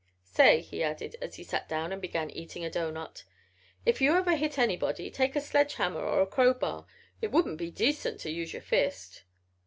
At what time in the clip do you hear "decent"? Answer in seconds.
7.69-8.19